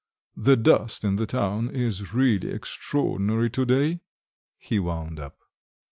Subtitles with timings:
[0.35, 3.99] the dust in the town is really extraordinary to day,"
[4.57, 5.37] he wound up.